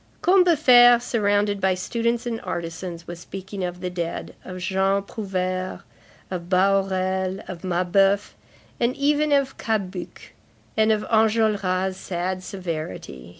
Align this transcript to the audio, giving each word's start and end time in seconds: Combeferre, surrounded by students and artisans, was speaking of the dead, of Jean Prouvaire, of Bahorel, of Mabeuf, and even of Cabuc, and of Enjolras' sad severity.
Combeferre, 0.23 0.99
surrounded 0.99 1.61
by 1.61 1.75
students 1.75 2.25
and 2.25 2.41
artisans, 2.41 3.05
was 3.05 3.19
speaking 3.19 3.63
of 3.63 3.81
the 3.81 3.89
dead, 3.91 4.33
of 4.43 4.57
Jean 4.57 5.03
Prouvaire, 5.03 5.81
of 6.31 6.49
Bahorel, 6.49 7.47
of 7.47 7.61
Mabeuf, 7.63 8.33
and 8.79 8.95
even 8.95 9.31
of 9.31 9.59
Cabuc, 9.59 10.33
and 10.75 10.91
of 10.91 11.03
Enjolras' 11.03 11.97
sad 11.97 12.41
severity. 12.41 13.29